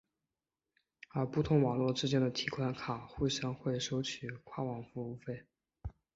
[1.09, 5.45] 而不同网络之间的提款卡互用会收取跨网服务费。